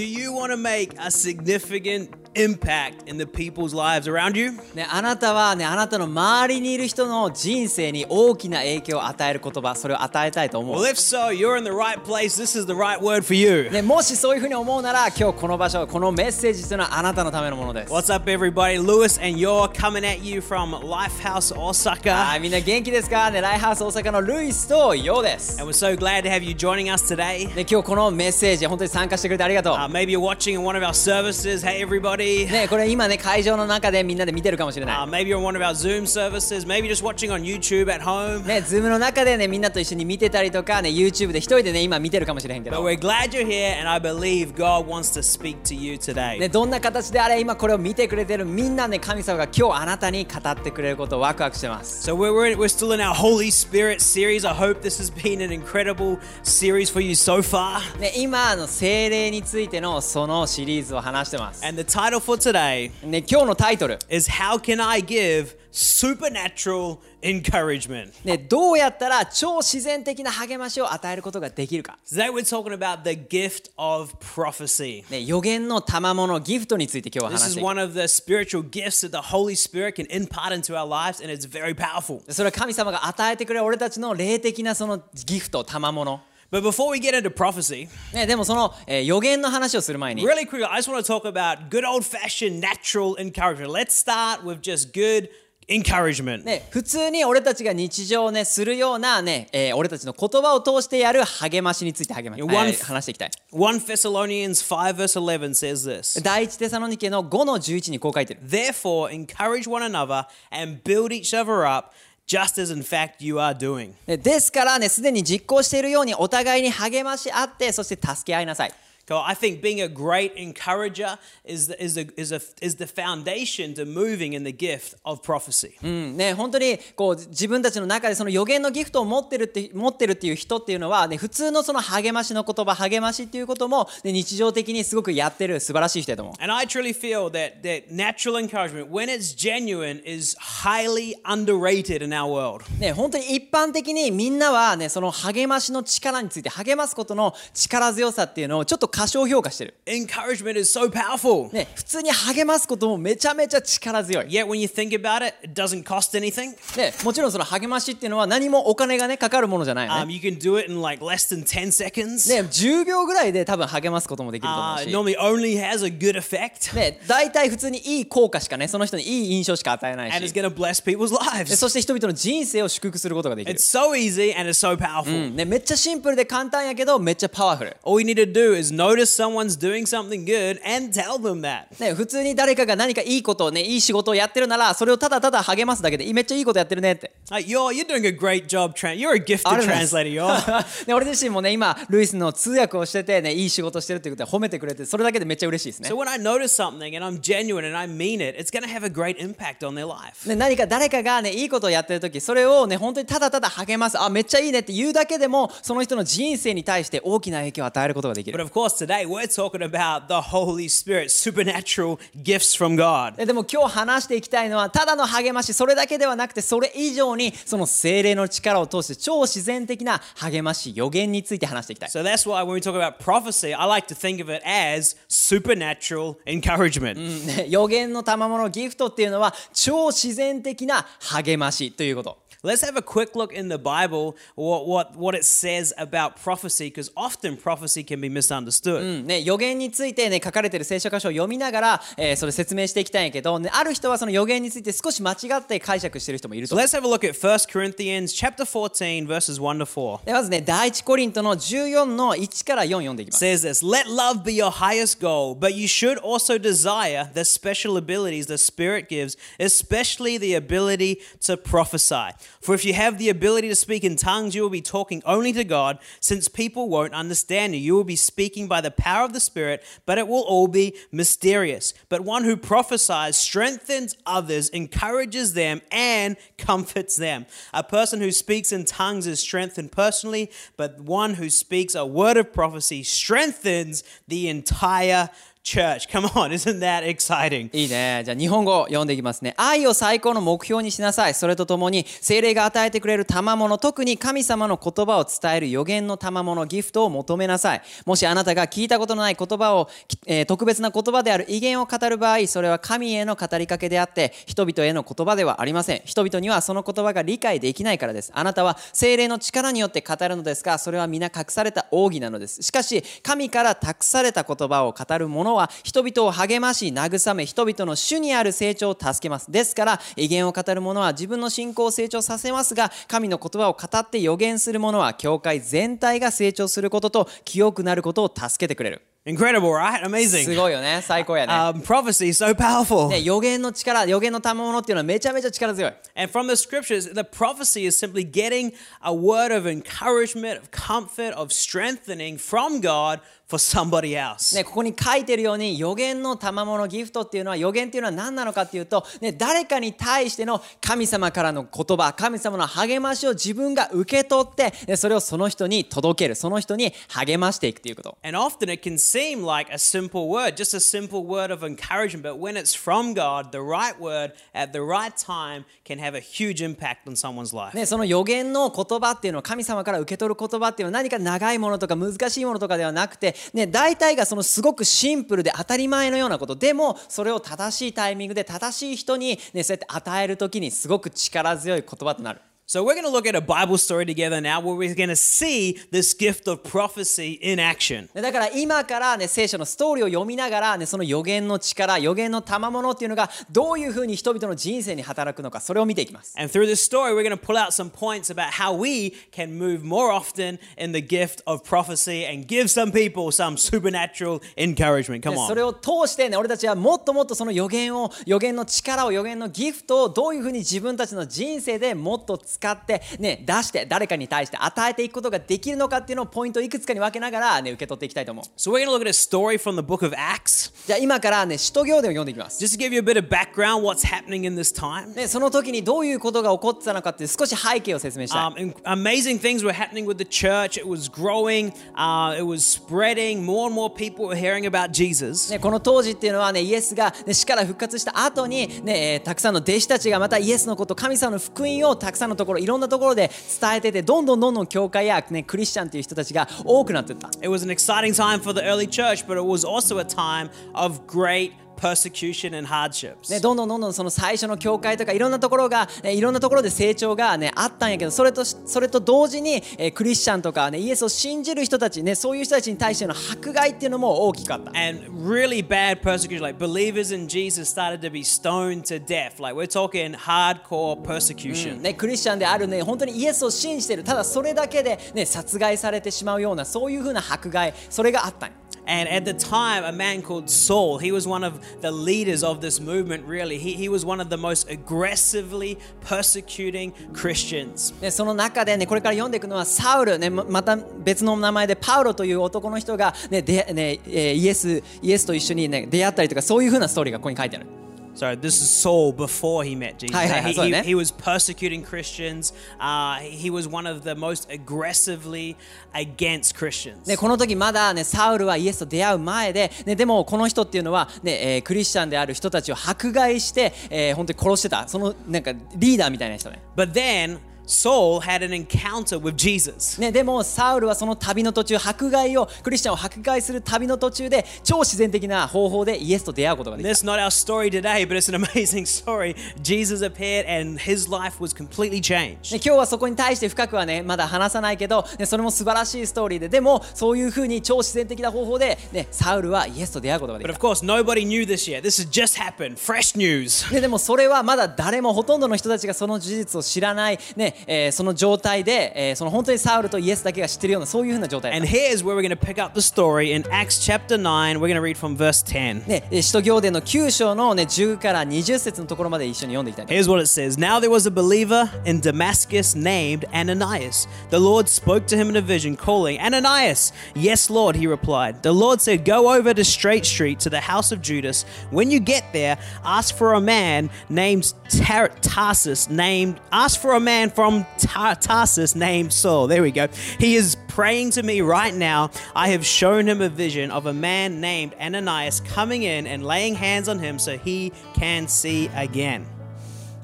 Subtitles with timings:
[0.00, 4.52] Do you want to make a significant impact in the people's lives around you?
[4.74, 10.84] ね、あなたはね、あなたの周りにいる人の人生に大きな影響を与える言葉、それを与えたいと思 Well, う。
[10.84, 12.40] if so, you're in the right place.
[12.40, 13.68] This is the right word for you.
[13.70, 17.92] ね、もしそういうふうに思うなら、今日この場所、このメッセージというのはあなたのためのものです。
[17.92, 18.78] What's up, everybody?
[18.80, 22.36] Lewis and you're coming at you from Lifehouse は Osaka.
[22.36, 25.60] い、みんな元気ですかね、ライハウス大阪のルイスとヨウです。
[25.60, 27.48] And we're so glad to have you joining us today.
[27.54, 29.74] ね、今日このメッセージ、本当に参加してくれてありがとう。
[29.74, 31.63] Uh, maybe watching in one of our services.
[31.63, 32.45] Hey, everybody.
[32.51, 36.67] ね、これ今ね、会場の中でみんなで見てるかもしれない Uh,。maybe you're on one of our Zoom services.
[36.67, 38.45] Maybe just watching on YouTube at home.
[38.45, 42.83] ね、ズームの中でね、みんなと一緒に見てたりとか、ね、YouTube で一人でね、今見てるかもしれへんけ But ど。
[42.83, 46.39] we're glad you're here, and I believe God wants to speak to you today.
[46.39, 52.09] ね、どんな形であれ、今これを見てくれてるみんなね、神様が今日あなたに語ってくれることをワクワクしてます。
[52.09, 54.45] So we're, we're, we're still in our Holy Spirit series.
[54.45, 57.79] I hope this has been an incredible series for you so far.
[57.99, 61.64] ね、今あの精霊についての そのシリーズを話してます。
[61.64, 68.10] And the title for today ね、今日のタイトル、is How Can I Give Supernatural Encouragement?
[68.24, 71.96] ね、どうやったら超自然的な励ましを与えることができるか。
[72.04, 75.08] Today we're talking about the gift of prophecy.
[75.08, 80.10] ね、予言の賜物ギフトについて今日は This 話し is ていく one of the spiritual gifts that the Holy Spirit can
[80.10, 82.20] impart into our lives, and it's very powerful.
[82.32, 86.20] それは神様が与えてくれる俺たちの霊的なそのギフト賜物
[86.50, 91.84] But before we get into prophecy, ね、でもその、えー予言の話をする前に、really quickly, I just want to talk about good
[91.88, 93.70] old fashioned natural encouragement.
[93.70, 95.28] Let's start with just good
[95.68, 96.42] encouragement.
[96.44, 103.30] ね、普通に俺たちが日常ねするようなね、えー俺たちの言葉を通してやる励ましについて励ま、え One- ー話していきたい。
[103.52, 108.40] 1 Thessalonians 5, verse 11 says this 第一テサロニケの5の11にこう書いてる。
[108.44, 111.92] Therefore, encourage one another and build each other up,
[112.30, 113.92] just as in fact you are doing.
[114.06, 118.72] ねですからね、すでに実行しているようにお互いに励まし合って、そして助け合いなさい。
[119.10, 123.74] So I think being a great encourager is the, is, the, is, a, is the foundation
[123.74, 125.72] to moving in the gift of prophecy.
[125.82, 136.34] うんね、本当にこう自分たちの中でその予言のギフトを持ってるって持ってるっていう人っていうのは、ね、普通のその励ましの言葉励ましっていうことも、ね、日常的にすごくやってる素晴らしい人だと思う。
[136.40, 142.28] And I truly feel that, that natural encouragement, when it's genuine, is highly underrated in our
[142.30, 142.62] world.
[142.78, 151.50] ね、本当に一般的にみんなは、ね、その励ましの力について励ますことの力強さっていうのをちょっと過小評価してる、Encouragement is so powerful.
[151.54, 156.50] ね、普通に励ますこともめちゃめちゃ力強い、Yet when you think about it, it doesn't cost anything.
[156.76, 162.28] ね、もちろんその励ましっていうのは何もお金がねかかるものじゃないよ Um, ね you can do it in like less than 10 seconds.
[162.30, 170.54] ね10秒ぐらいで多分励ますこともできると思う Uh, し normally only has a good effect ね、大体普通にいい効果しかねその人にいい印象しか与えない and it's し going to
[170.54, 171.56] bless people's で lives.
[171.56, 175.30] そして人々の人生を祝福することができる It's、so easy and it's so powerful.
[175.34, 181.66] ね、めっちゃシンプルで簡単やけどめっちゃパワフル、All you need to do is notice someone's doing something good and tell them that.
[181.80, 188.72] ね、普通に誰かが何かいいことをねいい仕事をやってるならそれをただただ励ますだけでめっちゃいいことやってるねって Like you're you're doing a great job.
[188.72, 190.12] Tran- you're a あ gifted translator.
[190.12, 190.86] You're.
[190.86, 198.66] ね、俺自身もね今ルイスの通訳をしててねいい仕事してるっていうことで褒めてくれてそれだけでめっちゃ嬉しいですね so when I notice something and I'm genuine and I mean it, it's to
[198.66, 200.28] have a great impact on their life.
[200.28, 212.76] ね、何か誰かがねいいことをやってる時それをね本当にただただ励ますあめっちゃいいねって言うだけでもその人の人生に対して大きな影響を与えることができ But る of course, today we're talking about the Holy Spirit, supernatural gifts from
[212.76, 213.16] God.
[213.16, 224.42] ででも今日話していきたいのはただの励ましそれだけではなくてそれ以上にその精霊の力を通して超自然的な励まし予言について話していきたい So that's why when we talk about prophecy, I like to think of it
[224.46, 226.96] as supernatural encouragement.
[227.26, 236.21] ね予言の賜物ギフトっていうのは超自然的な励ましということ Let's have a quick look in the Bible what, what, what it says about
[236.21, 238.81] prophecy, because often prophecy can be misunderstood.
[238.81, 246.55] うんね、予言について、ね、書かれている聖書箇所を読みながら、えーそれ説明していきたいんやけど、ね、ある人はその予言について少し間違って解釈している人もいる So と。
[246.57, 250.05] let's have a look at 1 Corinthians chapter 14, verses 1 to 4.
[250.05, 253.25] でまずね、第一コリントの14の1から4読んでいきます。
[253.25, 257.75] says this Let love be your highest goal, but you should also desire the special
[257.75, 262.13] abilities the Spirit gives, especially the ability to prophesy.
[262.40, 265.32] For if you have the ability to speak in tongues, you will be talking only
[265.32, 267.60] to God, since people won't understand you.
[267.60, 270.76] You will be speaking by the power of the Spirit, but it will all be
[270.92, 271.74] mysterious.
[271.88, 277.26] But one who prophesies strengthens others, encourages them, and comforts them.
[277.52, 282.16] A person who speaks in tongues is strengthened personally, but one who speaks a word
[282.16, 285.10] of prophecy strengthens the entire
[285.42, 285.88] church.
[285.90, 287.50] Come on, isn't that exciting?
[287.52, 288.02] いいね。
[288.04, 289.34] じゃあ日本語読んでいきますね。
[289.36, 291.14] 愛を最高の目標にしなさい。
[291.14, 297.62] それとともに、精霊が与えてくれる賜物、特に神様の言葉を伝える予言の賜物、ギフトを求めなさい。
[297.84, 299.68] もしあなたが聞いたことのない言葉を、
[300.06, 305.82] えー特別な言葉である威厳を語る場合、それは神への語りかけであって、人々への言葉ではありません。
[305.84, 308.12] 人々にはその言葉が理解できないからです。
[308.14, 312.42] あなたは精霊の力によって語るのですが、それは皆隠された奥義なのです。
[312.42, 319.30] しかし、神から託された言葉を語る者は、人々を励まし、慰め、人々の主にある成長を助けます。
[319.30, 328.82] ですから、威厳を語る者は自分の信仰を成長させますが、神の言葉を語って予言する者は、教会全体が成長することと、清くなることを助けてくれる。
[329.06, 329.80] Incredible, right?
[329.80, 330.36] す Amazing.
[330.36, 330.82] ごいよね。
[330.82, 331.32] 最高やね。
[331.32, 332.88] Um, prophecy is so powerful.
[332.88, 335.72] ね、予言の力、予言の賜物っていうのはめちゃめちゃ力強い。
[335.96, 341.32] And from the scriptures, the prophecy is simply getting a word of encouragement, of comfort, of
[341.32, 343.00] strengthening from God
[343.30, 344.34] for somebody else.
[344.34, 357.98] ね、ここに書いてるように予言の賜物ギフトっていうのは予言っていうのは何なのかっていうと、ね、誰かに対しての神様からの言葉神様の励ましを自分が受け取ってねそれをその人に届けるその人に励ましていくということ。
[358.02, 362.18] And often it can seem like a simple word, just a simple word of encouragement, but
[362.18, 366.42] when it's from God, the right word at the right time can have a huge
[366.42, 367.54] impact on someone's life.
[367.54, 382.20] ね、その予言の言葉っていうのを神様から受け取る言葉っていうのは何か長いものとか難しいものとかではなくて、ね、大体がそのすごくシンプルで当たり前のようなことでもそれを正しいタイミングで正しい人に、ね、そうやって与える時にすごく力強い言葉となる。
[382.52, 385.60] So we're going to look at a Bible story together now where we're going to see
[385.70, 387.88] this gift of prophecy in action.
[387.94, 396.18] ねだから今からね聖書のストーリーを読みながらねその予言の力予言の賜物っていうのがどういうふうに人々の人生に働くのかそれを見ていきます。
[396.18, 399.62] And through this story, we're going to pull out some points about how we can move
[399.62, 405.04] more often in the gift of prophecy and give some people some supernatural encouragement.
[405.04, 405.50] Come でそれ on.
[405.50, 418.24] を通してね俺たちはもっともっとその予言を予言の力を予言のギフトをどういうふうに自分たちの人生でもっと使ってね出して誰かに対して与えていくことができるのかっていうのをポイントをいくつかに分けながらね受け取っていきたいと思う。
[418.36, 420.52] So we're going to look at a story from the book of Acts.
[420.66, 422.42] じゃあ今からね使徒行伝を読んでいきます。
[422.42, 424.94] Just to give you a bit of background, what's happening in this time.
[424.94, 428.20] ねその時にどういうことが起こってたのかって少し背景を説明したい。
[428.20, 430.60] Um, in- amazing things were happening with the church.
[430.60, 433.24] It was growing, uh, it was spreading.
[433.24, 435.30] More and more people were hearing about Jesus.
[435.30, 443.10] ね、この当時っていうのはねイエスが、ね、死から復活した後にね、えーたくさんの弟子たちがまたイエスのこと神様の福音をたくさんのところいろんなところで
[443.40, 447.08] 伝えててどんどんどんどん教会や、ね、クリスチャンという人たちが多くなっていった。
[447.20, 450.80] It was an exciting time for the early church, but it was also a time of
[450.86, 453.12] great persecution and hardships.
[453.12, 464.50] ね、どんどんどんどんその最初の教会とかいろんなところが、ね、いろんなところで成長が、ね、あったんやけどそれとそれと同時に、えークリスチャンとか、ね、イエスを信じる人たち、ね、そういう人たちに対しての迫害っていうのも大きかった。
[464.54, 466.20] and really bad persecution.
[466.20, 469.20] Like believers in Jesus started to be stoned to death.
[469.20, 471.60] Like we're talking hardcore persecution.
[471.62, 482.22] ね、クリスチャンであるね本当にイエスを信じてるただそれだけで、ね、殺害されてしまうようなそういうふうな迫害それがあったんよ And at the time, a man called Saul, he was one of the leaders
[482.22, 483.38] of this movement, really.
[483.38, 487.74] He, he was one of the most aggressively persecuting Christians.
[487.80, 497.59] でその中で、ね、これから読んでいくのはサウル、ね、また別の名前でパウロという男の人が、ねでね、イエスイエスと一緒に、ね、出会ったりとかそういうふうなストーリーがここに書いてある。
[497.94, 499.98] So this is Saul before he met Jesus.
[500.00, 502.32] He, sorry, he- he was persecuting Christians.
[502.58, 505.36] Uh, he was one of the most aggressively
[505.74, 506.86] against Christians.
[506.86, 517.18] ね、この時まだ、ね、サウルはイエスと出会う前で、ね、でもこの人っていうのは、ねえークリスチャンである人たちを迫害して、えー本当に殺してたそのなんかリーダーみたいな人ね But then
[517.50, 519.80] Saul had an encounter with Jesus.
[519.80, 529.16] ね、でもサウルはその旅の途中迫害をクリスチャンを迫害する旅の途中で超自然的な方法でイエスと出会うことができた That's not our story today, but it's an amazing story.
[529.42, 532.32] Jesus appeared and his life was completely changed.
[532.32, 541.62] ね、今日はそこに対して深くはねまだ話さないけど、ね、それも素晴らしいストーリーででもそういうふうに超自然的な方法で、ね、サウルはイエスと出会うことがで But き of た course, nobody knew this yet.
[541.62, 542.56] This has just happened.
[542.58, 543.52] Fresh news.
[543.52, 551.46] ででもそれはまだ誰もほとんどの人たちがその事実を知らない、ねえー、その状態で、えー、その本当にサウルとイエスだけが知ってるようなそういうふうな状態だった。
[551.46, 554.38] And here's where we're going to pick up the story in Acts chapter 9.
[554.38, 555.66] We're going to read from verse 10.
[555.90, 559.66] で、使徒行伝の9章のね10から20節のところまで一緒に読んでいきたい。
[559.66, 560.38] Here's what it says.
[560.38, 563.88] Now there was a believer in Damascus named Ananias.
[564.10, 566.72] The Lord spoke to him in a vision, calling, Ananias!
[566.94, 568.22] Yes, Lord, he replied.
[568.22, 571.24] The Lord said, Go over to Straight Street to the house of Judas.
[571.50, 576.80] When you get there, ask for a man named Tar- Tarsus, named, ask for a
[576.80, 579.26] man from Tar- Tarsus named Saul.
[579.26, 579.68] There we go.
[579.98, 583.72] He is praying to me right now, I have shown him a vision of a
[583.72, 589.06] man named Ananias coming in and laying hands on him so he can see again.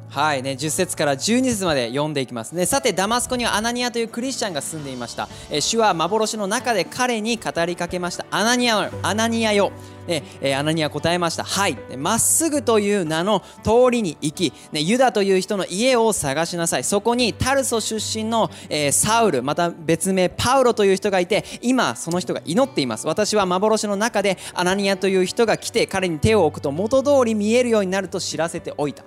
[0.09, 2.65] はいね、10節から12節まで読んでいきますね。
[2.65, 5.29] さて、ダマスコにはアナニアというクリスチャンが住んでいました。
[5.51, 8.25] えー主は幻の中で彼に語りかけました。
[8.31, 9.73] アナニア、アナニアよ。
[10.07, 11.43] ねえアナニア答えました。
[11.43, 11.77] はい。
[11.99, 16.85] まっすぐという名の通りに行き、ね、ユダという人の家を探しなさい。
[16.85, 23.07] そこにタルソ出身の、えーサウル、また別名パウロという人がいて、今その人が祈っています。
[23.07, 29.05] 私は幻の中でアナニアという人が来て、彼に手を置くと元通り見えるようになると知らせておいた。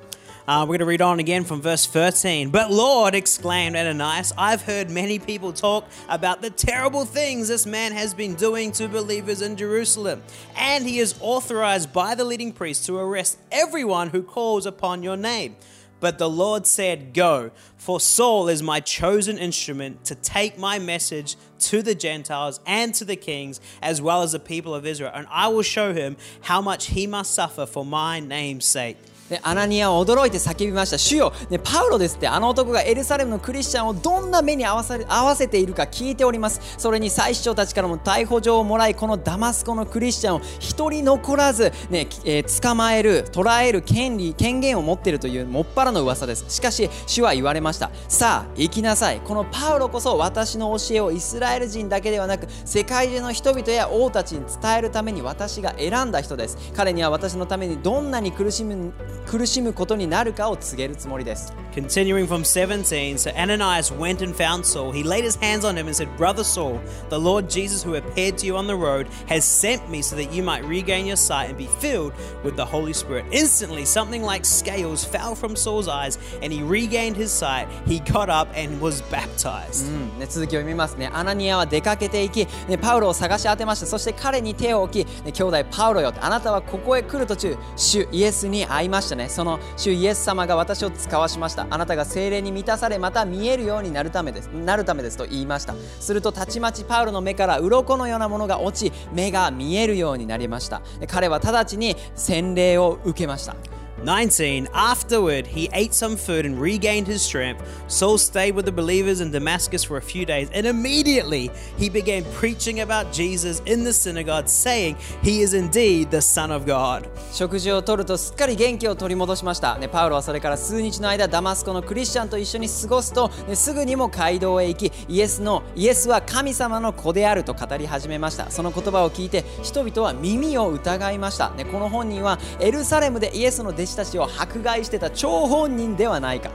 [0.48, 2.50] Uh, we're going to read on again from verse 13.
[2.50, 7.92] But Lord, exclaimed Ananias, I've heard many people talk about the terrible things this man
[7.92, 10.24] has been doing to believers in Jerusalem.
[10.56, 15.18] And he is authorized by the leading priests to arrest everyone who calls upon your
[15.18, 15.56] name.
[16.00, 21.36] But the Lord said, Go, for Saul is my chosen instrument to take my message
[21.60, 25.12] to the Gentiles and to the kings, as well as the people of Israel.
[25.14, 28.98] And I will show him how much he must suffer for my name's sake.
[29.30, 30.98] でアナニアは驚いて叫びました。
[30.98, 36.60] 主よ、ね、パウロですってあの男がエルサレムのクリスチャンをどんな目に合わさ合わせているか聞いております。
[36.78, 46.46] それに祭司長たちからも逮捕状をもらいこのダマスコのクリスチャンを一人残らず、ねえー捕まえる捕らえる権利権限を持っているというもっぱらの噂です。
[46.50, 47.92] しかし主は言われました。
[48.08, 49.22] さあ行きなさい。
[49.22, 56.58] このパウロこそ私の教えをイスラエル人だけではなく世界中の人々や王たちに伝えるために私が選んだ人です。
[56.76, 58.92] 彼には私のためにどんなに苦しむ
[59.27, 64.93] 苦しむことになるかを告げるつもりです Continuing from 17, so Ananias went and found Saul.
[64.93, 68.39] He laid his hands on him and said, Brother Saul, the Lord Jesus who appeared
[68.39, 71.49] to you on the road has sent me so that you might regain your sight
[71.49, 72.13] and be filled
[72.45, 73.27] with the Holy Spirit.
[73.33, 77.67] Instantly, something like scales fell from Saul's eyes and he regained his sight.
[77.89, 79.91] He got up and was baptized.
[80.21, 81.11] ね、続きを読みますね。
[81.13, 83.87] アナニアは出かけていき、ね、パウロを探し当てました。
[83.87, 89.09] そして彼に手を置き、ね、兄弟パウロよって、あなたはここへ来る途中、主イエスに会いました た。
[89.16, 89.30] ね。
[89.30, 91.68] その主イエス様が私を使わしました。
[91.70, 94.48] あなたが精霊に満たされ、また見えるようになるためです。
[94.48, 95.76] なるためですと言いました。
[96.00, 100.82] すると、たちまちパウロの目から鱗のようなものが落ち、目が見えるようになりました。
[101.08, 103.56] 彼は直ちに洗礼を受けました。
[104.04, 104.68] 19.
[104.74, 107.64] Afterward, he ate some food and regained his strength.
[107.88, 112.24] Saul stayed with the believers in Damascus for a few days, and immediately he began
[112.34, 117.08] preaching about Jesus in the synagogue, saying, He is indeed the Son of God.
[117.32, 136.52] 食事をとるとすっかり元気を取り戻しました、ね、パウロはそれから数日の間ダマスコのクリスチャンと一緒に過ごすと、ね、すぐにも街道へ行きイエスのイエスは神様の子であると語り始めましたその言葉を聞いて人々は耳を疑いました、ね、この本人はエルサレムでイエスの弟子たちを迫害してた張本人ではないか。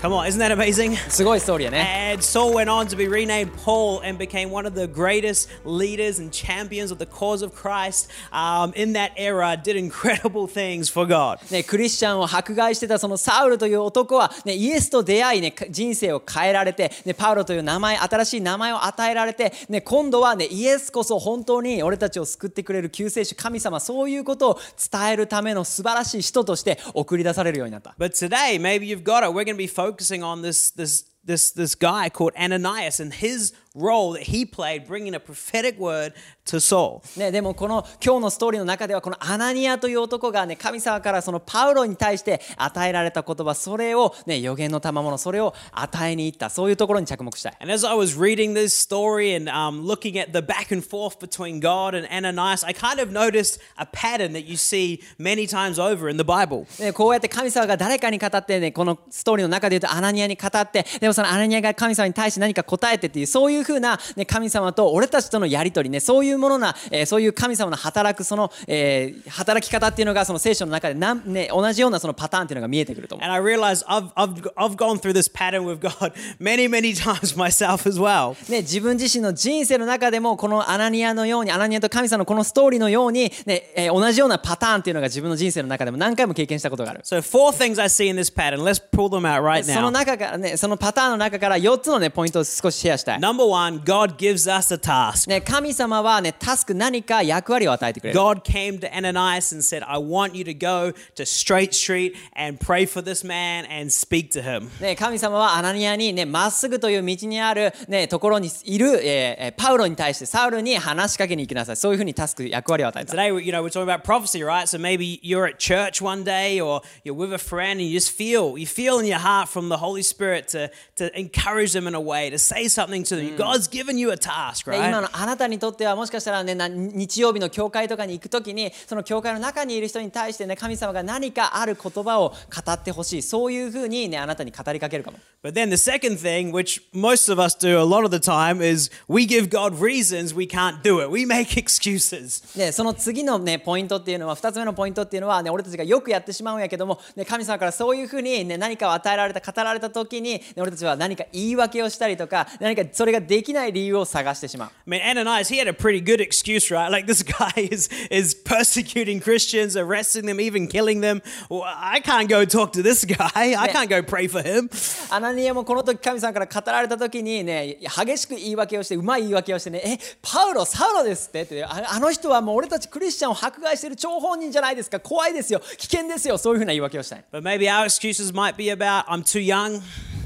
[0.00, 0.94] Come on, isn't that amazing?
[1.10, 5.50] すごいストーリーやね And Saul went on to be renamed Paul and became one of the greatest
[5.64, 10.88] leaders and champions of the cause of Christ um, in that era, did incredible things
[10.88, 11.38] for God.
[11.50, 24.60] ね、クリスチャンを迫害してたそのサウルという男は、ね、イエスと出会い、ね、人生を変えられて、ね、パウロという名前新しい名前を与えられて、ね、今度は、ね、イエスこそ本当に俺たちを救ってくれる救世主神様そういうことを
[24.92, 27.96] 伝えるための素晴らしい人として送り出されるようになった。
[27.98, 29.32] But today, maybe you've got it.
[29.32, 33.54] We're going to be focusing on this this this this guy called Ananias and his
[33.78, 36.12] role that he played, bringing a prophetic word
[36.46, 37.00] to Saul.
[37.18, 47.56] ね、でもこの今日のストーリーの中ではこのアナニアという男がね神様からそのパウロに対して与えられた言葉それをね予言の賜物それを与えに行ったそういうところに着目したい。
[47.60, 51.60] And as I was reading this story and um, looking at the back and forth between
[51.60, 56.10] God and Ananias, I kind of noticed a pattern that you see many times over
[56.10, 56.66] in the Bible.
[56.80, 73.28] ね、こうやって神様が誰かに語ってねこのストーリーの中で言うとアナニアに語ってでもそのアナニアが神様に対して何か答えてっていうそういうふうな、ね、神様と俺たちとのやり取りねそういうものな、えーそういう神様の働くその、えー働き方っていうのがその聖書の中でなん、ね、同じようなそのパターンっていうのが見えてくると思う。
[73.28, 77.88] And I realized I've, I've, I've gone through this pattern with God many, many times myself
[77.88, 78.34] as well.
[78.50, 87.00] ね、自分自身の人生の中でもこのアナニアのようにアナニアと神様のこのストーリーのように、ねえー同じようなパターンっていうのが自分の人生の中でも何回も経験したことがある。
[87.04, 88.62] So, four things I see in this pattern.
[88.62, 89.92] Let's pull them out right その now.
[89.92, 93.18] 中からねそのパターンの中から4つのねポイントを少しシェアしたい。
[93.18, 95.29] Number one, God gives us a task.
[95.29, 98.19] ね、神様はね、タスク何か役割を与えてくれる。
[98.19, 102.57] God came to Ananias and said, I want you to go to Straight Street and
[102.59, 104.69] pray for this man and speak to him.
[104.81, 111.77] ね、神様はアナニアにね、まっすぐという道にある、ね、ところにいる、えーえーパウロに対してサウルに話しかけに行きなさい。
[111.77, 113.13] そういうふうにタスク、役割を与えた。
[113.13, 114.67] Today, we- you know, we're talking about prophecy, right?
[114.67, 118.11] So maybe you're at church one day or you're with a friend and you just
[118.11, 121.93] feel, you feel in your heart from the Holy Spirit to, to encourage them in
[121.95, 123.36] a way, to say something to them.
[123.38, 125.00] God's given you a task, で今 right?
[125.00, 138.18] のあなたにとってはもしかしたらねな日曜日の教会とかに行くときにその教会の中にいる人に対してね神様が何かある言葉を語ってほしいそういうふうにねあなたに語りかけるかも But then the second thing, which most of us do a lot of the
[138.18, 141.10] time, is we give God reasons we can't do it.
[141.10, 142.58] We make excuses.
[142.58, 156.90] でその次のねポイントっていうのは2つ目のポイントっていうのはね俺たちがよくやってしまうんやけども、ね、神様からそういうふうに、ね、何かを与えられた語られた時に、ね、俺たちは何か言い訳をしたりとか何かそれができない理由を探してしまう I mean, Ananias, he had a pretty good excuse, right?
[156.90, 161.22] Like this guy is is persecuting Christians, arresting them, even killing them.
[161.50, 163.28] I can't go talk to this guy.
[163.34, 164.68] I can't go pray for him.
[165.10, 179.80] アナニアもこの時神様から語られた時にね激しく言い訳をしてうまい言い訳をしてねえパウロサウロですってってああの人はもう俺たちクリスチャンを迫害してる張本人じゃないですか怖いですよ危険ですよそういうふうな言い訳をしたい But maybe our excuses might be about I'm too young.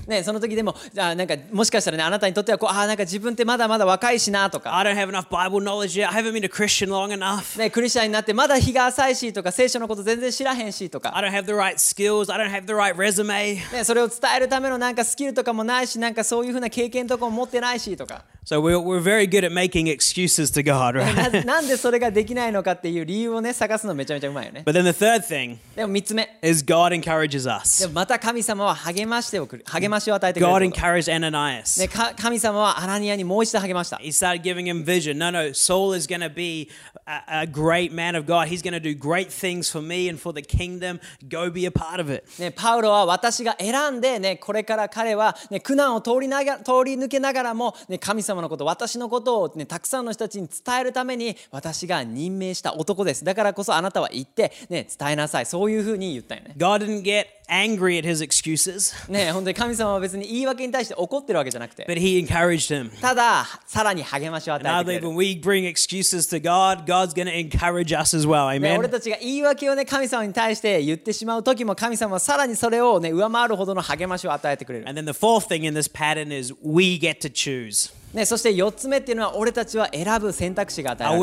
[0.06, 6.08] ね、その時でもあなんかもしかしたらねあなたにとってはこうあなんか自分ってまだまだ若いしなとか、I don't have enough Bible knowledge yet.
[6.10, 7.58] I haven't been a Christian long enough.
[7.58, 12.32] ね、クリスチャンになってまだ日が浅いしとか聖書のこと全然知らへんしとか、I don't have the right skills.
[12.32, 13.54] I don't have the right resume.
[13.72, 21.46] ね、それを伝えるためのなんかスキルとかもないしなんかそういうふうな経験とかも持ってないしとか So we're, we're very good at making excuses to God, な right?
[21.46, 27.82] なんでそれができないのかっていう理由をね探すのめちゃめちゃうまいよね But then the third thing でも3つ目 is God encourages us.
[27.82, 31.80] でもまた神様は励ましておくる励ましを与えてくれ God ること encouraged Ananias.
[31.80, 35.18] ね、か神様はアナニアにもう一度励ました He started giving him vision.
[35.18, 36.70] No, no, Saul is going to be
[37.06, 38.48] a, a great man of God.
[38.48, 41.00] He's going to do great things for me and for the kingdom.
[41.28, 42.24] Go be a part of it.
[42.38, 62.90] ね、パウロは私が選んで、ね、これから彼は、ね、苦難を通りなが通り抜けながらも、ね、神様のこと私のことを、ね、たくさんの人たちに伝えるために私が任命した男ですだからこそあなたは行って、ね、伝えなさいそういうふうに言ったよね God didn't get angry at his excuses, ね本当に神様は別に言い訳に対して怒ってるわけじゃなくて but he encouraged him.
[63.00, 67.26] たださらに励ましを与 And え I てくれ believe る when we bring excuses to God, God's going
[67.26, 68.58] to encourage us as well.
[68.58, 68.90] ね、俺 Amen.
[68.90, 77.92] たちが言い訳をね神様に対して言ってしまう時も神様はさらにそれをね上回るほどの励ましを与えてくれる、And then the fourth thing in this pattern is we get to choose.
[78.12, 81.20] ね、そして4つ目っていうのは俺たちは選ぶ選択肢が与えられる。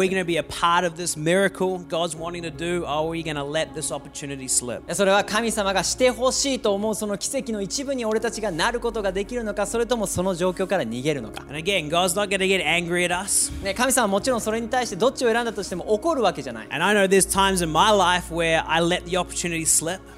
[4.96, 11.44] それは神様がしてほしいと思うその奇跡の一部に俺たちがなることができるのか、それともその状況から逃げるのか。
[13.64, 16.68] ね、神様はもちろんそれに対してどっちを選んだとしても怒るわけじゃない。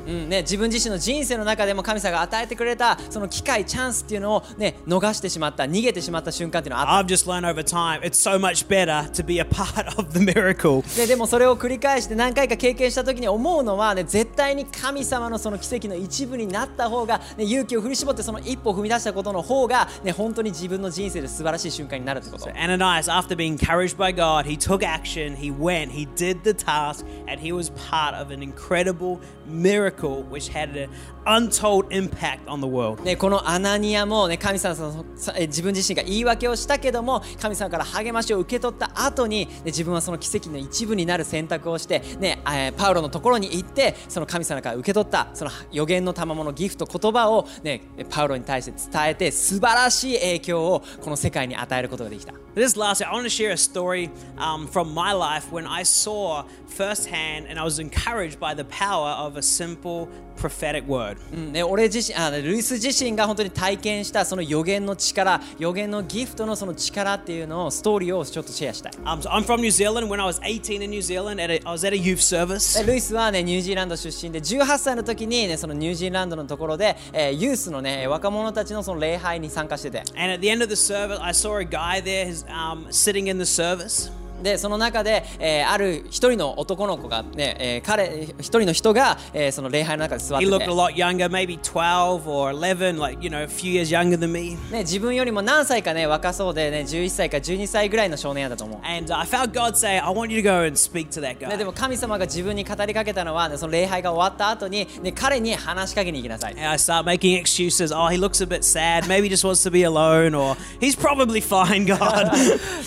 [0.06, 10.12] ね、自分自身の人生の中でも神様が与えてくれたその機会、チャンスっていうのを、ね、逃してしまった、逃げてしまった瞬間っていうのはあっ I've just learned over time it's so much better to be a part of
[10.14, 10.82] the miracle.
[10.84, 22.46] たででもそれを繰り返して何回か経験した時に思うのは、ね、絶対に神様のその奇跡の一部になった方が、ね、勇気を振り絞ってその一歩を踏み出したことの方が、ね、本当に自分の人生で素晴らしい瞬間になるってこと。
[22.52, 27.42] Ananias, after being encouraged by God, he took action, he went, he did the task, and
[27.42, 29.20] he was part of an incredible
[29.52, 30.90] miracle which had an
[31.26, 33.04] untold impact on the world.
[33.04, 52.34] ね、このアナニアも、ね、神様さえ自分自身が言い訳をしたけども神様から励ましを受け取った後に、ね、自分はその奇跡の一部になる選択をして、ねえーパウロのところに行ってその神様から受け取ったその予言の賜物ギフト言葉を、ね、パウロに対して伝えて素晴らしい影響をこの世界に与えることができた。
[52.54, 57.48] This last, I want to share a story um, from my life when I saw firsthand
[57.48, 61.18] and I was encouraged by the power of a simple prophetic word.
[61.34, 68.92] うんね、俺自身あルイス自身が本当に体験したその予言の力予言のギフトのその力っていうのをストーリーをちょっとシェアしたい。
[69.04, 70.08] Um, so I'm from New Zealand.
[70.08, 72.80] When I was 18 in New Zealand, at a, I was at a youth service.
[72.80, 82.86] でルイスはねニュージーランド出身で18歳の時にねそのニュージーランドのところで、えーユースのね若者たちのその礼拝に参加してて And at the end of the service, I saw a guy there his, um,
[82.92, 84.21] sitting in the service.
[84.42, 93.48] でその中で、えーある一人の男の子がね、えー彼一人の人が、えーその礼拝の中で座って He て looked a lot younger, maybe 12 or 11, like, you know, a
[93.48, 94.58] few years younger than me.
[94.72, 101.22] ね、自分よりも何歳かね若そうでね11歳か12歳ぐらいの少年やったと思う And uh, I felt God say, I want you to go and speak to
[101.22, 101.66] that ね、で guy.
[101.66, 107.92] も神様が自分に語りかけたのは、ね、その礼拝が終わった後に、ね、彼に話しかけに行きなさい And I start making excuses.
[107.96, 109.08] Oh, he looks a bit sad.
[109.08, 112.32] Maybe he just wants to be alone, or he's probably fine, God.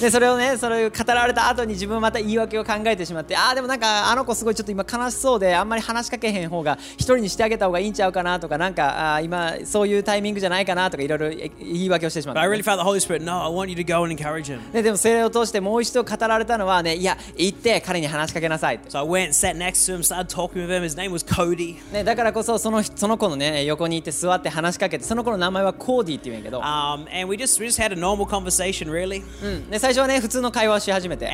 [0.01, 11.29] でそれをねそれを語られたった後に自分また言い訳を考えてしまってああでもなんかあの子すごいちょっと今悲しそうであんまり話しかけへん方が一人にしてあげた方がいいんちゃうかなとかなんかあー今そういうタイミングじゃないかなとかいろいろ
[11.59, 14.15] 言い訳をしてしまっ But た I really felt the Holy Spirit, no, I want you to go and
[14.15, 14.61] encourage him.
[14.73, 20.83] ね、でもそれを通してもう一度語られたのはねいや行って彼に話しかけなさいって So I went, sat next to him, started talking with him.
[20.83, 21.77] His name was Cody.
[21.93, 29.23] ね、だからこそそのその子のね横にいて座って話しかけてその子の名前はコーディって言うんやけど、Um, and we just we just had a normal conversation, really.
[29.43, 31.27] うんね、最初はね普通の会話をし始めて、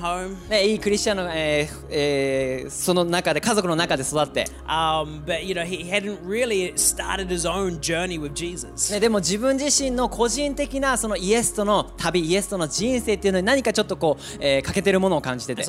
[0.00, 4.46] home, いいクリスチャンの、えーえー、その中で家族の中で育って。
[9.00, 15.62] でも自分自身の個人的なそのイエスとの旅、イエスとの人生っていうのに何かちょっとこう、えー、欠けてるものを感じてて。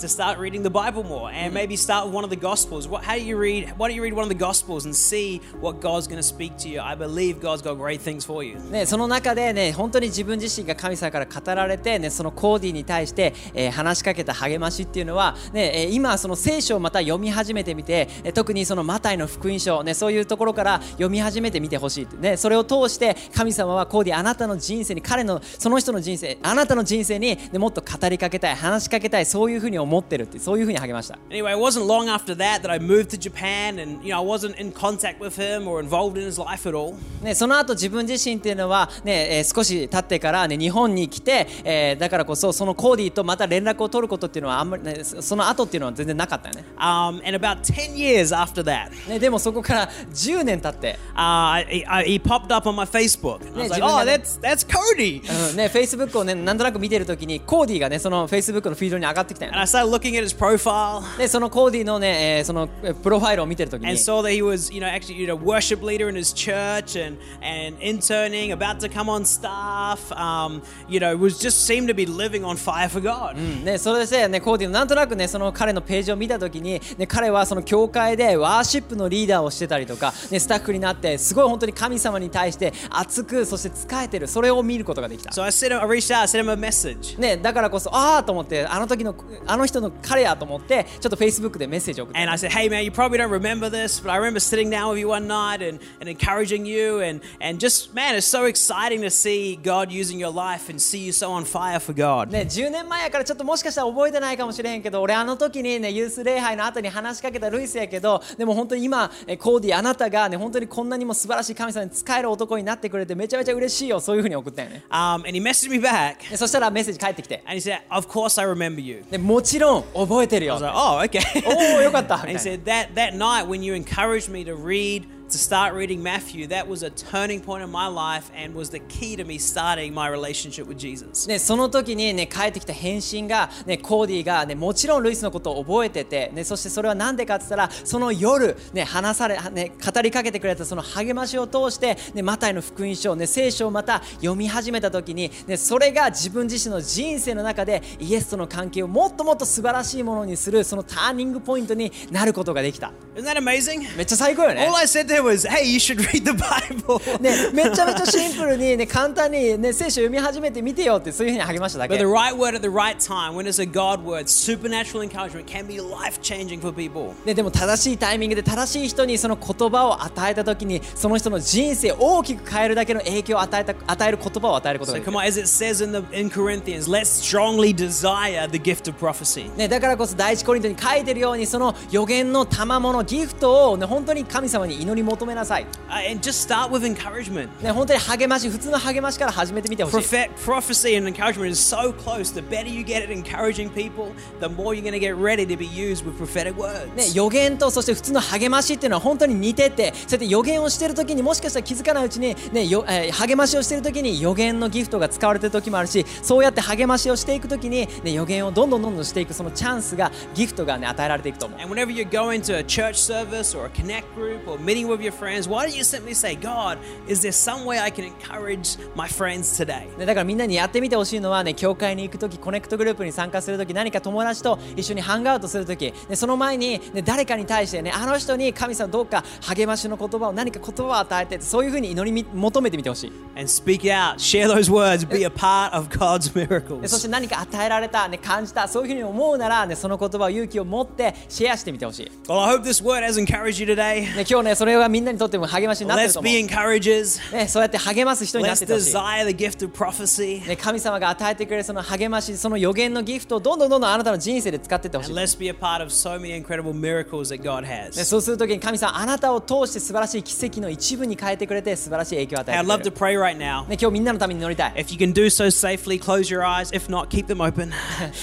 [0.00, 2.86] To start reading the Bible more and maybe start with one of the Gospels.
[2.86, 3.72] What, how do you read?
[3.76, 6.56] Why don't you read one of the Gospels and see what God's going to speak
[6.58, 6.80] to you?
[6.80, 8.58] I believe God's got great things for you.
[8.70, 34.18] ね、その中でね本当に自分自身が神様から語られて、ね、そのコーディに対して、えー話しかけた励ましっていうのは、ねえー今その聖書をまた読み始めてみて、えー特にそのマタイの福音書、ね、そういうところから読み始めてみてほしいね、それを通して神様はコーディあなたの人生に彼のその人の人生あなたの人生に、ね、もっと語りかけたい話しかけたいそういうふうに思ってるってそういうふうに励ました Anyway, it wasn't long after that that I moved to Japan and you know
[34.18, 36.94] I wasn't in contact with him or involved in his life at all.
[37.22, 52.84] ね、その後自分自身っていうのは、ねえー少し経ってから、ね、日本に来て、えーだからこそそのコーディとまた連絡を取ることっていうのはあんまり、ね、そその後っていうのは全然なかったよね Um, and about 10 years after that, ねでもそこから10年経って、uh, he, he popped up on my
[52.86, 53.40] Facebook.
[53.56, 55.22] I was like, oh, that's that's Cody.
[55.50, 64.72] うんね、Facebook をねなんとなく見てるときにコーディがねその Facebook のフィードに上がってきたよね started looking at his profile でそのコーディのね、えーそのえープロファイルを見てるときに and saw that he was,
[64.72, 68.88] you know, actually, you know, worship leader in his church and and interning, about to
[68.88, 70.10] come on staff.
[70.12, 73.36] Um, you know, was just seemed to be living on fire for God.
[73.36, 85.30] ね、それでね、コーディのなんとなくね、その彼のページを見たときに、ね、彼はその教会でワーシップのリーダーをしてたりとか、ね、スタッフになって、すごい本当に神様に対して熱く、そして仕えてる、それを見ることができた。
[85.30, 87.18] So I him, I reached out, I sent him a message.
[87.18, 89.14] ね、だからこそ、ああと思って、あの時の、
[89.46, 92.20] あの人の彼やと思って、ちょっと Facebook でメッセージを送って。
[92.20, 94.98] And I said, hey man, you probably don't remember this, but I remember sitting down with
[94.98, 99.10] you one night and, and encouraging you and, and just, man, it's so exciting to
[99.10, 102.30] see God using your life and see you so on fire for God.
[102.30, 118.80] ね、10年前やからちょっともしかしたら覚えてないかもしれへんけど俺あの時にねユース礼拝の後に話しかけたルイスやけどでも本当に今えコーディあなたがね本当にこんなにも素晴らしい神様に仕える男になってくれてめちゃめちゃ嬉しいよそういうふうに送ったよね Um, and he messaged me back でそしたらメッセージ返ってきて and he said, of course I remember
[118.80, 119.04] you.
[119.10, 121.73] でもちろん覚えてる I よ was like, oh, okay.
[121.75, 125.03] おおよかった And み he たい said that that night when you encouraged me to read,
[125.28, 128.78] to start reading Matthew, that was a turning point in my life and was the
[128.88, 131.26] key to me starting my relationship with Jesus.
[131.26, 153.96] なね、その時にね返ってきた返信が、ね、コーディが、ね、もちろんルイスのことを覚えてて、ね、そしてそれは何でかって言ったらその夜、ね、話され、ね、語りかけてくれたその励ましを通して、ね、マタイの福音書、ね、聖書をまた読み始めた時に、ね、それが自分自身の人生の中でイエスとの関係をもっともっと素晴らしいものにするそのターニングポイントになることができた Isn't that amazing?
[153.96, 157.00] めっちゃ最高よね All I said there was, hey, you should read the Bible.
[157.20, 162.04] ね、めちゃめちゃシンプルに、ね、簡単に、ね、聖書読み始めてみてよってそういうふうに励ましただ But け the。
[162.04, 166.20] right word at the right time, when it's a God word, supernatural encouragement can be life
[166.20, 167.14] changing for people.
[167.24, 177.74] ね、でも正しいタイミングで正しい人にその言葉を与えた時にその人の人生を大きく変えるだけの影響を与えた与える言葉を与えることが So でき come る on, as it says in the in Corinthians, let's strongly
[177.74, 179.50] desire the gift of prophecy.
[179.56, 187.48] ね、だからこそ第一コリントに書いてるようにその予言の賜物ギフトを、ね、本当に神様に祈り求めなさい、Uh, and just start with encouragement.
[187.62, 192.32] ね、本当に励まし普通の励ましから始めてみてほしい Prophet, prophecy and encouragement is so close.
[192.32, 195.56] The better you get at encouraging people, the more you're going to get ready to
[195.56, 196.94] be used with prophetic words.
[196.94, 211.60] ね、予言とそして普通の励ましっていうのは本当に似ててそうやって予言をしてる時にもしかしたら気づかないうちに、ねよえー励ましをしてる時に予言のギフトが使われてる時もあるしそうやって励ましをしていく時に、ね、予言をどんどんどんどんしていくそのチャンスがギフトが、ね、与えられていくと思う。
[211.60, 215.12] And whenever you're going to a church service or a connect group or meeting with your
[215.12, 216.78] friends, why don't you simply say, God,
[217.08, 219.86] is there some way I can encourage my friends today?
[219.98, 236.32] ねだからみんなにやってみてほしいのはね教会に行く時コネクトグループに参加する時何か友達と一緒に hang out する時、ね、その前に、ね、誰かに対してねあの人に神様どうか励ましの言葉を何か言葉を与えてそういうふうに祈りみ求めてみてほしい And speak out, share those words, be a part of God's
[236.32, 237.02] でそし miracles.
[237.02, 244.04] て何か与えられた、ね、感じたそういうふうに思うなら、ね、その言葉を勇気を持ってシェアしてみてほしい、ね、Well, I hope this word has encouraged you today.
[244.28, 247.36] 今日ねそれががみんなにとっても励ましになってる Let's と思う be encouragers.
[247.36, 250.46] ね、そうやって励ます人になっ Let's ててほしい、desire the gift of prophecy.
[250.46, 258.04] ね、神様が与えてくれるその励ましその予言のギフトをどんどんどんどんあなたの人生で使っていってほしい let's be a part of so many incredible miracles that God ね、has.
[258.04, 263.66] そうするときに神様あなたを通して素晴らしい奇跡の一部に変えてくれて素晴らしい影響を与え I'd てく love れ to る、pray right now.
[263.68, 266.74] ね、今日みんなのために祈りたい、If you can do so safely, close your eyes.
[266.74, 267.70] If not, keep them open.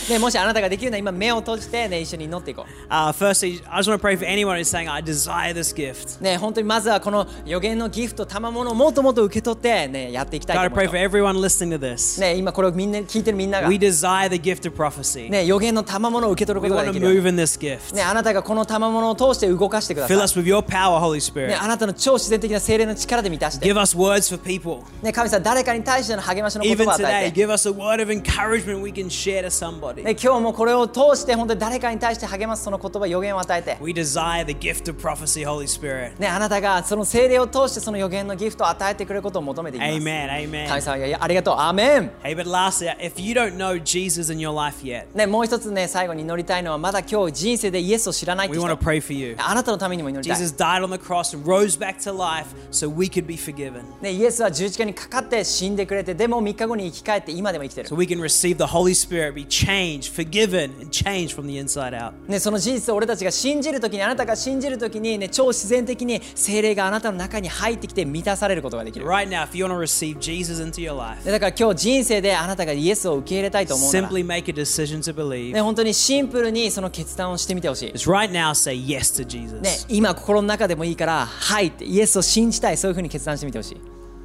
[0.10, 5.74] ね、もしあなたができるなら今目を閉じて、ね、一緒に祈っていこ Uh, firstly, I just want to pray for anyone who's saying, I desire this
[5.74, 6.20] gift.
[6.20, 12.20] う、ね、本当にまずはこの予言のギフト賜物をもっともっと受け取って、ね、やっていきたい God, I と思 pray う for 人 everyone listening to this.
[12.22, 15.46] ね、今これをみんな聞いてるみんなが、We ね、desire the gift of prophecy.
[15.46, 17.94] 予言の賜物を受け取るこ We とが want で to きる move in this gift.
[17.96, 21.62] ね、あなたがこの賜物を通して動かしてください Fill us with your power, Holy ね、Spirit.
[21.64, 24.82] あなたの超自然的な精霊の力で満たして、Give us words for people.
[25.02, 30.04] ね、神様誰かに対しての励ましの言 Even 葉を与 today, えて、give us a word of encouragement we can share to somebody.
[30.04, 36.20] ね、今日もこれを通して本当に誰かに対して励ますその言葉予言を与えて、We desire the gift of prophecy, Holy Spirit.
[36.20, 40.82] ね、あなたがその精霊を通してその予言のギフトを与えてくれることを求めていきます Amen, 神 amen.
[40.82, 48.62] 様いやありがとうアーメン Hey, but lastly, if you don't know Jesus in your life yet, ね、もう一つね最後に祈りたいのはまだ今日人生でイエスを知らないって we
[48.62, 49.36] 人 want to pray for you.
[49.40, 53.84] あなたのためにも祈りたい、Jesus died on the cross and rose back to life so we could be forgiven.
[54.02, 61.58] ね、イエスは十字架にかかって死んでくれてでも3日後に生き返って今でも生きてる So we can receive the Holy Spirit, be changed, forgiven, and changed from the
[61.58, 62.14] inside out.
[62.28, 75.00] ね、その事実を俺たちが信じるときにあなたが信じるときに、ね、超自然的に精霊があなたの中に入ってきて満たされることができる、Right now, if you want to receive Jesus into your life, ね、だから今日人生であなたがイエスを受け入れたいと思うなら、simply make a decision
[75.00, 75.54] to believe.
[75.54, 79.24] ね、本当にシンプルにその決断をしてみてほしい、Just right now, say yes to
[79.60, 83.82] ね Jesus.、今心の中でもいいからはいってイエスを信じたいそういうふうに決断してみてほしい、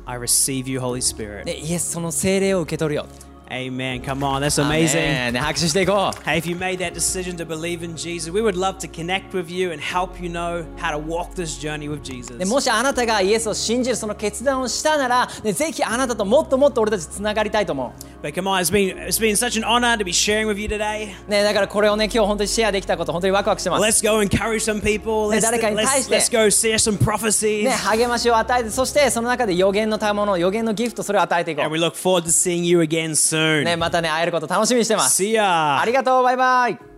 [0.07, 1.45] I receive you, Holy Spirit.
[1.45, 3.07] ね、イエスその精霊を受け取るよ
[3.52, 4.02] Amen.
[4.02, 4.96] Come on, that's amazing.
[4.96, 8.88] ねね拍手していこう Hey, if you made that decision to believe in Jesus, we would love to
[8.88, 12.38] connect with you and help you know how to walk this journey with Jesus.
[12.38, 20.58] でもしあなたがイエスを信じるその決断をしたなら、ね、ぜひあなたともっともっと俺たちつながりたいと思 But come on, it's been it's been such an honor to be sharing with
[20.58, 21.14] you today.
[21.28, 25.30] う、ね、だからこれをね今日本当にシェアできたこと本当にワクワクしてます、 Let's go encourage some people.
[25.30, 26.16] Let's, 誰かに対 let's, して。
[26.16, 27.66] let's go share some prophecies.
[27.66, 33.65] ね、励ましを与えてそしてその中で予言の賜物予言のギフトそれを与えていこ And う、 we look forward to seeing you again Soon.
[33.65, 35.79] ね、またね会えること楽しみにしてます See ya.
[35.81, 36.98] ありがとうバイバイ